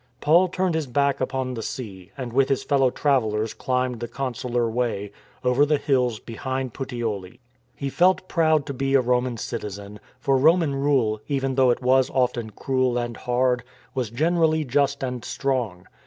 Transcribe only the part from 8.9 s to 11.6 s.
a Roman citizen; for Roman rule, even